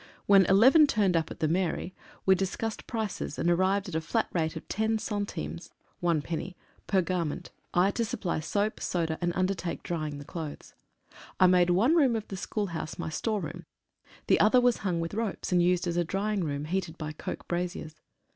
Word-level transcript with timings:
When 0.25 0.47
eleven 0.47 0.87
turned 0.87 1.15
up 1.15 1.29
at 1.29 1.41
the 1.41 1.47
Mairie, 1.47 1.93
we 2.25 2.33
discussed 2.33 2.87
prices, 2.87 3.37
and 3.37 3.51
arrived 3.51 3.87
at 3.87 3.93
a 3.93 4.01
flat 4.01 4.27
rate 4.33 4.55
of 4.55 4.67
ten 4.67 4.97
centimes 4.97 5.69
(one 5.99 6.21
43 6.21 6.23
EXPERIENCES 6.23 6.59
AND 6.63 6.83
EXPERIMENTS. 6.83 6.87
penny) 6.87 6.87
per 7.77 7.81
garment, 7.83 7.87
I 7.87 7.91
to 7.91 8.03
supply 8.03 8.39
soap, 8.39 8.79
soda, 8.79 9.19
and 9.21 9.31
under 9.35 9.53
take 9.53 9.83
drying 9.83 10.17
the 10.17 10.25
clothes. 10.25 10.73
I 11.39 11.45
made 11.45 11.69
one 11.69 11.95
room 11.95 12.15
of 12.15 12.27
the 12.29 12.35
school 12.37 12.67
house 12.73 12.97
my 12.97 13.09
storeroom, 13.11 13.67
the 14.25 14.39
other 14.39 14.59
was 14.59 14.77
hung 14.77 15.01
with 15.01 15.13
ropes, 15.13 15.51
and 15.51 15.61
used 15.61 15.85
as 15.85 15.97
a 15.97 16.03
drying 16.03 16.43
room, 16.43 16.65
heated 16.65 16.97
by 16.97 17.11
coke 17.11 17.47
braziers. 17.47 17.93